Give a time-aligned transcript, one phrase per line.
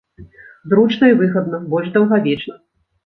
[0.71, 2.59] Зручна і выгадна, больш даўгавечна.